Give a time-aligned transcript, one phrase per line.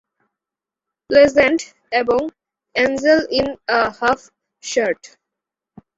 [1.09, 1.61] "Pleasant"
[1.91, 2.21] এবং
[2.75, 3.47] "angel in
[3.69, 4.19] a half
[4.63, 5.01] shirt".